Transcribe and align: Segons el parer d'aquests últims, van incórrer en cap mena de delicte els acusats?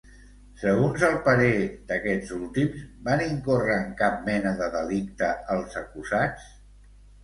Segons 0.61 1.03
el 1.07 1.17
parer 1.27 1.49
d'aquests 1.91 2.33
últims, 2.39 2.81
van 3.11 3.23
incórrer 3.29 3.79
en 3.85 3.95
cap 4.03 4.27
mena 4.33 4.59
de 4.67 4.75
delicte 4.81 5.33
els 5.59 5.83
acusats? 5.87 6.55